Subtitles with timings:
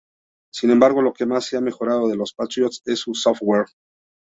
[0.51, 3.67] Sin embargo, lo que más se ha mejorado de los Patriots es su software.